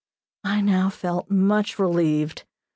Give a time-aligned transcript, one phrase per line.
[0.43, 2.43] I now felt much relieved.